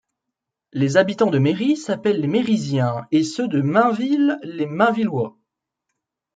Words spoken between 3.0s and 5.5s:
et ceux de Mainville les Mainvillois.